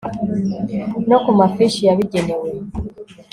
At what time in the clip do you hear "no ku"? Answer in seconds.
1.09-1.31